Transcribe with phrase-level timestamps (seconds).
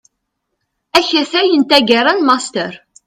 [0.97, 2.71] Akatay n taggara n Master.